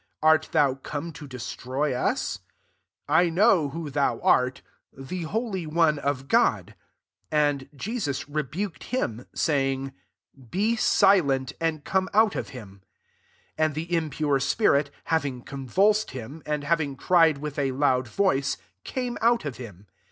[0.23, 2.39] art thou come to destroy us?
[3.07, 8.85] I know who thou art, the holy one of God '* 25 And Jesus rebuked
[8.85, 9.93] him, saying,"
[10.49, 12.77] Be silent, and come out of of him.^'
[13.57, 18.57] 26 And the impure spirit, having convulsed him, and having cried with a loud voice,
[18.83, 19.85] came out of him.